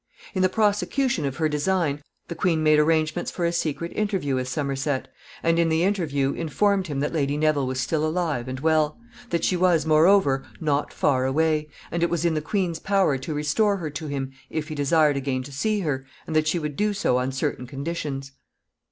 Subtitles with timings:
[0.33, 4.47] ]In the prosecution of her design, the queen made arrangements for a secret interview with
[4.47, 5.07] Somerset,
[5.43, 8.97] and in the interview informed him that Lady Neville was still alive and well;
[9.29, 13.35] that she was, moreover, not far away, and it was in the queen's power to
[13.35, 16.75] restore her to him if he desired again to see her, and that she would
[16.75, 18.31] do so on certain conditions.